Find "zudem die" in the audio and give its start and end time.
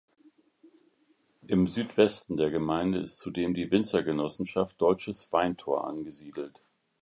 3.19-3.69